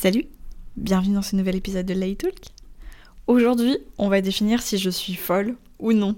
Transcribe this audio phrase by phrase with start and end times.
[0.00, 0.26] Salut,
[0.76, 2.36] bienvenue dans ce nouvel épisode de Talk.
[3.26, 6.14] Aujourd'hui, on va définir si je suis folle ou non.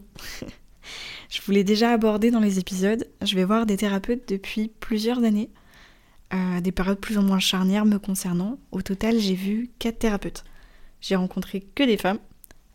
[1.30, 5.24] je vous l'ai déjà abordé dans les épisodes, je vais voir des thérapeutes depuis plusieurs
[5.24, 5.48] années,
[6.34, 8.58] euh, des périodes plus ou moins charnières me concernant.
[8.70, 10.44] Au total, j'ai vu 4 thérapeutes.
[11.00, 12.18] J'ai rencontré que des femmes,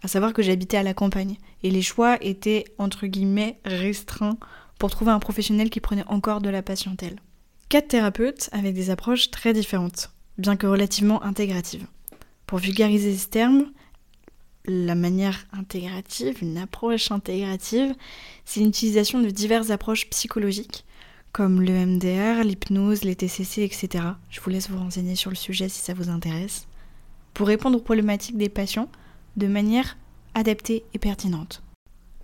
[0.01, 4.39] à savoir que j'habitais à la campagne, et les choix étaient entre guillemets restreints
[4.79, 7.17] pour trouver un professionnel qui prenait encore de la patientèle.
[7.69, 11.87] Quatre thérapeutes avec des approches très différentes, bien que relativement intégratives.
[12.45, 13.71] Pour vulgariser ce terme,
[14.65, 17.93] la manière intégrative, une approche intégrative,
[18.45, 20.85] c'est l'utilisation de diverses approches psychologiques,
[21.31, 24.03] comme le MDR, l'hypnose, les TCC, etc.
[24.29, 26.67] Je vous laisse vous renseigner sur le sujet si ça vous intéresse,
[27.33, 28.89] pour répondre aux problématiques des patients
[29.35, 29.97] de manière
[30.33, 31.61] adaptée et pertinente.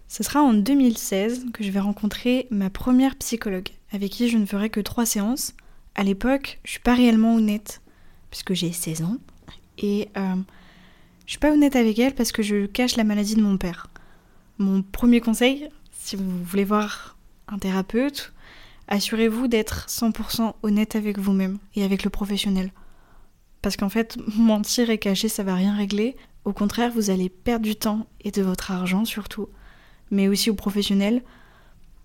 [0.07, 4.45] Ce sera en 2016 que je vais rencontrer ma première psychologue, avec qui je ne
[4.45, 5.53] ferai que trois séances.
[5.95, 7.81] À l'époque, je suis pas réellement honnête,
[8.31, 9.17] puisque j'ai 16 ans,
[9.77, 10.35] et euh,
[11.26, 13.88] je suis pas honnête avec elle parce que je cache la maladie de mon père.
[14.57, 18.34] Mon premier conseil, si vous voulez voir un thérapeute,
[18.88, 22.71] assurez-vous d'être 100% honnête avec vous-même et avec le professionnel.
[23.62, 26.16] Parce qu'en fait, mentir et cacher, ça va rien régler.
[26.45, 29.48] Au contraire, vous allez perdre du temps et de votre argent surtout,
[30.10, 31.21] mais aussi au professionnel,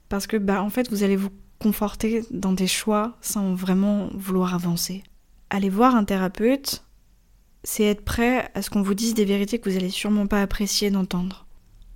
[0.08, 4.54] parce que bah en fait, vous allez vous conforter dans des choix sans vraiment vouloir
[4.54, 5.02] avancer.
[5.50, 6.84] Aller voir un thérapeute,
[7.64, 10.42] c'est être prêt à ce qu'on vous dise des vérités que vous allez sûrement pas
[10.42, 11.46] apprécier d'entendre.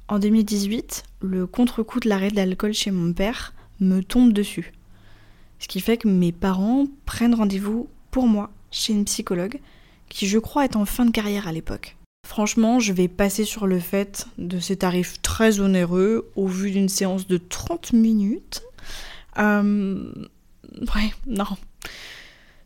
[0.08, 4.72] En 2018, le contre-coup de l'arrêt de l'alcool chez mon père me tombe dessus.
[5.58, 9.60] Ce qui fait que mes parents prennent rendez-vous pour moi chez une psychologue
[10.08, 11.96] qui je crois est en fin de carrière à l'époque.
[12.26, 16.88] Franchement, je vais passer sur le fait de ces tarifs très onéreux au vu d'une
[16.88, 18.62] séance de 30 minutes.
[19.38, 20.12] Euh...
[20.94, 21.56] Ouais, non.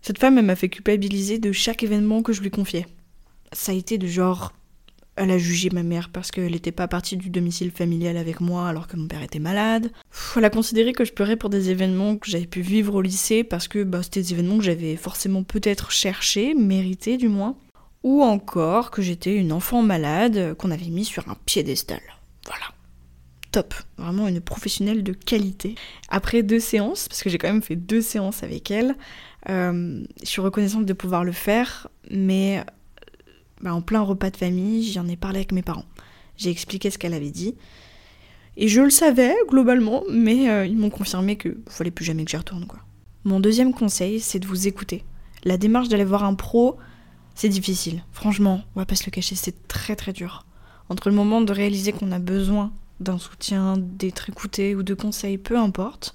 [0.06, 2.84] Cette femme, elle m'a fait culpabiliser de chaque événement que je lui confiais.
[3.52, 4.52] Ça a été de genre.
[5.16, 8.68] Elle a jugé ma mère parce qu'elle n'était pas partie du domicile familial avec moi
[8.68, 9.90] alors que mon père était malade.
[10.36, 13.44] Elle a considéré que je pleurais pour des événements que j'avais pu vivre au lycée
[13.44, 17.56] parce que bah, c'était des événements que j'avais forcément peut-être cherché, mérité du moins.
[18.02, 22.02] Ou encore que j'étais une enfant malade qu'on avait mis sur un piédestal.
[22.44, 22.74] Voilà
[23.54, 25.76] top, vraiment une professionnelle de qualité.
[26.08, 28.96] Après deux séances, parce que j'ai quand même fait deux séances avec elle,
[29.46, 32.64] je suis reconnaissante de pouvoir le faire, mais
[33.60, 35.86] bah, en plein repas de famille, j'en ai parlé avec mes parents.
[36.36, 37.54] J'ai expliqué ce qu'elle avait dit.
[38.56, 42.30] Et je le savais globalement, mais euh, ils m'ont confirmé qu'il fallait plus jamais que
[42.30, 42.80] j'y retourne quoi.
[43.24, 45.04] Mon deuxième conseil, c'est de vous écouter.
[45.44, 46.76] La démarche d'aller voir un pro,
[47.34, 48.04] c'est difficile.
[48.12, 50.46] Franchement, on va pas se le cacher, c'est très très dur.
[50.88, 55.38] Entre le moment de réaliser qu'on a besoin d'un soutien, d'être écouté ou de conseils,
[55.38, 56.14] peu importe.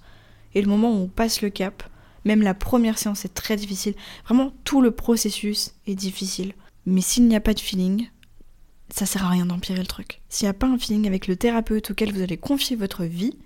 [0.53, 1.83] Et le moment où on passe le cap,
[2.25, 3.95] même la première séance est très difficile.
[4.25, 6.53] Vraiment, tout le processus est difficile.
[6.85, 8.09] Mais s'il n'y a pas de feeling,
[8.89, 10.21] ça sert à rien d'empirer le truc.
[10.29, 13.37] S'il n'y a pas un feeling avec le thérapeute auquel vous allez confier votre vie,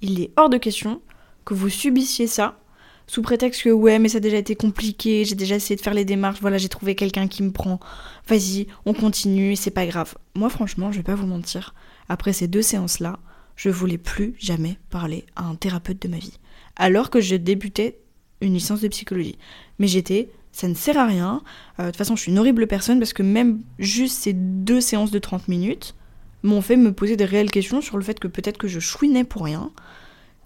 [0.00, 1.00] il est hors de question
[1.44, 2.58] que vous subissiez ça
[3.06, 5.94] sous prétexte que ouais mais ça a déjà été compliqué, j'ai déjà essayé de faire
[5.94, 7.80] les démarches, voilà j'ai trouvé quelqu'un qui me prend,
[8.28, 10.14] vas-y on continue, c'est pas grave.
[10.34, 11.74] Moi franchement je vais pas vous mentir,
[12.10, 13.18] après ces deux séances-là,
[13.58, 16.38] je voulais plus jamais parler à un thérapeute de ma vie.
[16.76, 17.98] Alors que je débutais
[18.40, 19.36] une licence de psychologie.
[19.80, 21.42] Mais j'étais, ça ne sert à rien.
[21.80, 24.80] Euh, de toute façon, je suis une horrible personne parce que même juste ces deux
[24.80, 25.96] séances de 30 minutes
[26.44, 29.24] m'ont fait me poser des réelles questions sur le fait que peut-être que je chouinais
[29.24, 29.72] pour rien,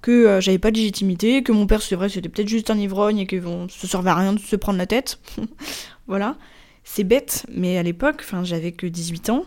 [0.00, 2.78] que euh, j'avais pas de légitimité, que mon père, c'est vrai, c'était peut-être juste un
[2.78, 5.20] ivrogne et que bon, ça servait à rien de se prendre la tête.
[6.06, 6.38] voilà.
[6.82, 9.44] C'est bête, mais à l'époque, j'avais que 18 ans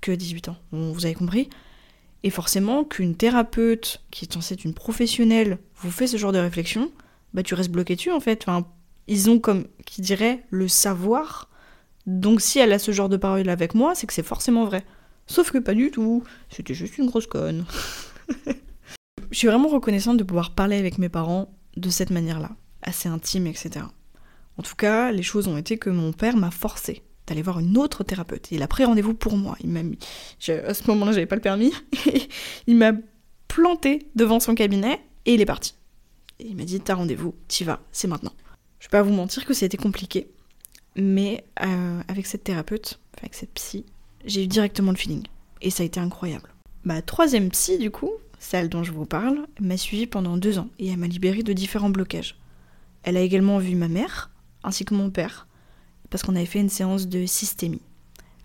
[0.00, 1.50] que 18 ans, vous avez compris.
[2.26, 6.40] Et forcément, qu'une thérapeute, qui est censée être une professionnelle, vous fait ce genre de
[6.40, 6.90] réflexion,
[7.34, 8.46] bah tu restes bloqué dessus en fait.
[9.06, 11.48] Ils ont comme, qui dirait, le savoir.
[12.04, 14.84] Donc si elle a ce genre de parole avec moi, c'est que c'est forcément vrai.
[15.28, 16.24] Sauf que pas du tout.
[16.50, 17.64] C'était juste une grosse conne.
[19.30, 22.50] Je suis vraiment reconnaissante de pouvoir parler avec mes parents de cette manière-là,
[22.82, 23.86] assez intime, etc.
[24.58, 27.76] En tout cas, les choses ont été que mon père m'a forcé d'aller voir une
[27.76, 28.48] autre thérapeute.
[28.50, 29.56] Il a pris rendez-vous pour moi.
[29.60, 29.98] Il m'a mis...
[30.48, 31.72] À ce moment-là, j'avais pas le permis.
[32.66, 32.92] il m'a
[33.48, 35.74] planté devant son cabinet et il est parti.
[36.38, 38.32] Il m'a dit T'as rendez-vous, t'y vas, c'est maintenant.
[38.78, 40.28] Je vais pas vous mentir que c'était compliqué,
[40.94, 43.84] mais euh, avec cette thérapeute, avec cette psy,
[44.24, 45.24] j'ai eu directement le feeling.
[45.62, 46.52] Et ça a été incroyable.
[46.84, 50.68] Ma troisième psy, du coup, celle dont je vous parle, m'a suivie pendant deux ans
[50.78, 52.38] et elle m'a libérée de différents blocages.
[53.02, 54.30] Elle a également vu ma mère,
[54.62, 55.46] ainsi que mon père,
[56.16, 57.82] parce qu'on avait fait une séance de systémie.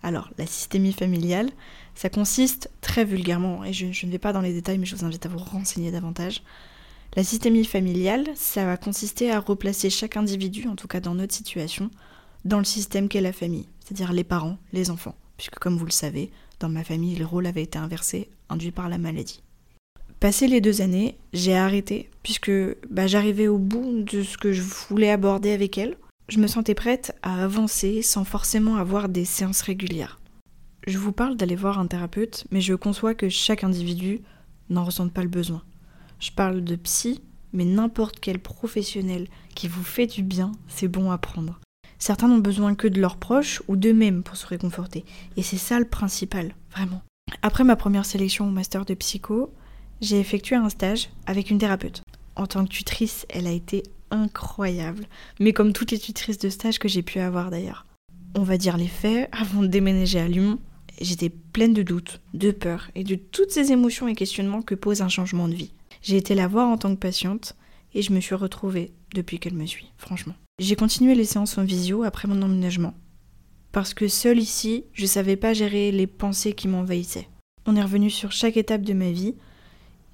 [0.02, 1.48] Alors, la systémie familiale,
[1.94, 5.06] ça consiste très vulgairement, et je, ne vais pas dans les détails, mais je vous
[5.06, 6.42] invite à vous renseigner davantage.
[7.16, 11.32] La systémie familiale, ça va consister à replacer chaque individu, en tout cas dans notre
[11.32, 11.90] situation,
[12.44, 15.92] dans le système qu'est la famille, c'est-à-dire les parents, les enfants, puisque comme vous le
[15.92, 16.30] savez,
[16.60, 19.42] dans ma famille, le rôle avait été inversé, induit par la maladie.
[20.20, 22.52] Passé les deux années, j'ai arrêté, puisque
[22.90, 25.96] bah, j'arrivais au bout de ce que je voulais aborder avec elle.
[26.32, 30.18] Je me sentais prête à avancer sans forcément avoir des séances régulières.
[30.86, 34.22] Je vous parle d'aller voir un thérapeute, mais je conçois que chaque individu
[34.70, 35.62] n'en ressente pas le besoin.
[36.20, 37.20] Je parle de psy,
[37.52, 41.60] mais n'importe quel professionnel qui vous fait du bien, c'est bon à prendre.
[41.98, 45.04] Certains n'ont besoin que de leurs proches ou d'eux-mêmes pour se réconforter.
[45.36, 47.02] Et c'est ça le principal, vraiment.
[47.42, 49.52] Après ma première sélection au master de psycho,
[50.00, 52.02] j'ai effectué un stage avec une thérapeute.
[52.36, 53.82] En tant que tutrice, elle a été
[54.12, 55.06] incroyable,
[55.40, 57.86] mais comme toutes les tutrices de stage que j'ai pu avoir d'ailleurs.
[58.34, 60.58] On va dire les faits, avant de déménager à Lyon,
[61.00, 65.02] j'étais pleine de doutes, de peur et de toutes ces émotions et questionnements que pose
[65.02, 65.72] un changement de vie.
[66.02, 67.56] J'ai été la voir en tant que patiente
[67.94, 70.34] et je me suis retrouvée depuis qu'elle me suit, franchement.
[70.58, 72.94] J'ai continué les séances en visio après mon emménagement.
[73.72, 77.28] Parce que seule ici, je savais pas gérer les pensées qui m'envahissaient.
[77.66, 79.34] On est revenu sur chaque étape de ma vie,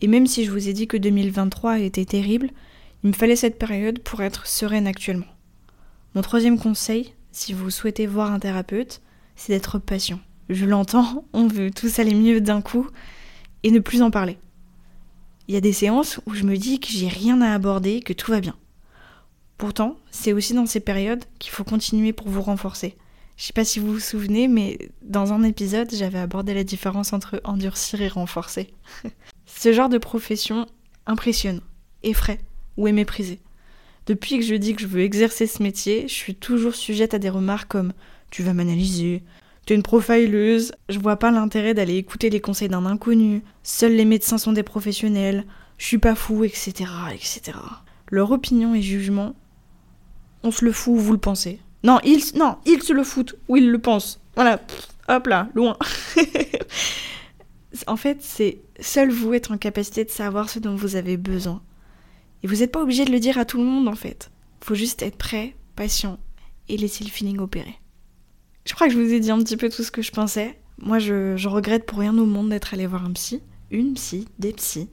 [0.00, 2.50] et même si je vous ai dit que 2023 était terrible,
[3.04, 5.26] il me fallait cette période pour être sereine actuellement.
[6.14, 9.00] Mon troisième conseil, si vous souhaitez voir un thérapeute,
[9.36, 10.20] c'est d'être patient.
[10.48, 12.88] Je l'entends, on veut tous aller mieux d'un coup
[13.62, 14.38] et ne plus en parler.
[15.46, 18.12] Il y a des séances où je me dis que j'ai rien à aborder, que
[18.12, 18.56] tout va bien.
[19.56, 22.96] Pourtant, c'est aussi dans ces périodes qu'il faut continuer pour vous renforcer.
[23.36, 27.12] Je sais pas si vous vous souvenez, mais dans un épisode, j'avais abordé la différence
[27.12, 28.74] entre endurcir et renforcer.
[29.46, 30.66] Ce genre de profession
[31.06, 31.60] impressionne,
[32.02, 32.40] effraie
[32.78, 33.40] ou est méprisé.
[34.06, 37.18] Depuis que je dis que je veux exercer ce métier, je suis toujours sujette à
[37.18, 37.92] des remarques comme
[38.30, 39.22] tu vas m'analyser,
[39.66, 43.92] tu es une profileuse, je vois pas l'intérêt d'aller écouter les conseils d'un inconnu, seuls
[43.92, 45.44] les médecins sont des professionnels,
[45.76, 47.58] je suis pas fou, etc., etc.
[48.10, 49.34] Leur opinion et jugement,
[50.42, 51.60] on se le fout ou vous le pensez.
[51.84, 54.20] Non, ils, non, ils se le foutent ou ils le pensent.
[54.36, 54.60] Voilà,
[55.08, 55.76] hop là, loin.
[57.86, 61.60] en fait, c'est seul vous être en capacité de savoir ce dont vous avez besoin.
[62.42, 64.30] Et vous n'êtes pas obligé de le dire à tout le monde en fait.
[64.60, 66.18] Faut juste être prêt, patient
[66.68, 67.78] et laisser le feeling opérer.
[68.64, 70.58] Je crois que je vous ai dit un petit peu tout ce que je pensais.
[70.80, 73.40] Moi, je, regrette pour rien au monde d'être allée voir un psy,
[73.70, 74.88] une psy, des psys.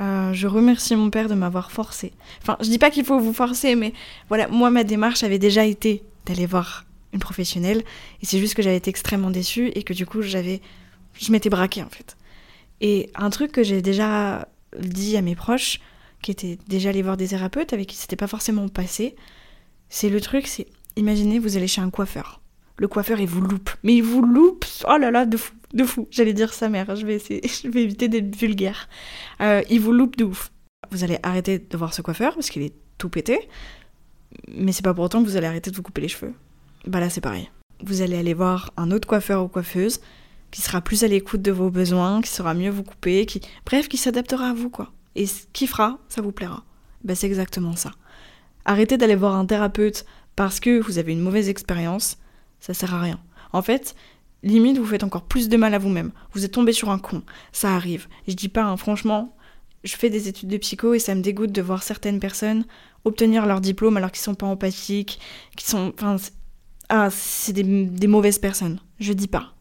[0.00, 2.12] Euh, je remercie mon père de m'avoir forcé.
[2.40, 3.92] Enfin, je dis pas qu'il faut vous forcer, mais
[4.28, 7.82] voilà, moi, ma démarche avait déjà été d'aller voir une professionnelle,
[8.22, 10.60] et c'est juste que j'avais été extrêmement déçue et que du coup, j'avais,
[11.20, 12.16] je m'étais braquée en fait.
[12.80, 14.48] Et un truc que j'ai déjà
[14.78, 15.80] dit à mes proches,
[16.22, 19.16] qui étaient déjà allés voir des thérapeutes avec qui c'était pas forcément passé,
[19.88, 22.40] c'est le truc, c'est imaginez vous allez chez un coiffeur.
[22.76, 25.84] Le coiffeur il vous loupe, mais il vous loupe, oh là là, de fou, de
[25.84, 26.08] fou.
[26.10, 28.88] J'allais dire sa mère, je vais essayer, je vais éviter d'être vulgaire.
[29.40, 30.50] Euh, il vous loupe de ouf.
[30.90, 33.48] Vous allez arrêter de voir ce coiffeur parce qu'il est tout pété,
[34.48, 36.32] mais c'est pas pour autant que vous allez arrêter de vous couper les cheveux.
[36.86, 37.50] Bah là c'est pareil.
[37.82, 40.00] Vous allez aller voir un autre coiffeur ou coiffeuse
[40.50, 43.88] qui sera plus à l'écoute de vos besoins, qui saura mieux vous couper, qui bref,
[43.88, 44.92] qui s'adaptera à vous quoi.
[45.20, 46.64] Et ce qu'il fera, ça vous plaira.
[47.04, 47.90] Bah c'est exactement ça.
[48.64, 52.16] Arrêtez d'aller voir un thérapeute parce que vous avez une mauvaise expérience,
[52.58, 53.20] ça sert à rien.
[53.52, 53.94] En fait,
[54.42, 56.12] limite vous faites encore plus de mal à vous-même.
[56.32, 57.22] Vous êtes tombé sur un con,
[57.52, 58.08] ça arrive.
[58.28, 59.36] Je dis pas, hein, franchement,
[59.84, 62.64] je fais des études de psycho et ça me dégoûte de voir certaines personnes
[63.04, 65.20] obtenir leur diplôme alors qu'ils sont pas empathiques,
[65.54, 66.16] qui sont, enfin,
[66.88, 68.80] ah, c'est des, des mauvaises personnes.
[69.00, 69.52] Je dis pas.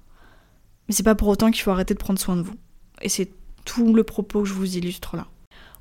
[0.87, 2.55] Mais c'est pas pour autant qu'il faut arrêter de prendre soin de vous.
[3.01, 3.29] Et c'est
[3.65, 5.27] tout le propos que je vous illustre là.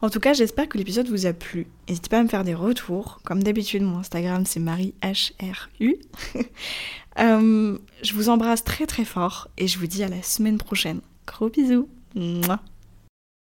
[0.01, 1.67] En tout cas, j'espère que l'épisode vous a plu.
[1.89, 3.21] N'hésitez pas à me faire des retours.
[3.25, 5.97] Comme d'habitude, mon Instagram c'est MarieHRU.
[7.19, 11.01] euh, je vous embrasse très très fort et je vous dis à la semaine prochaine.
[11.27, 11.89] Gros bisous.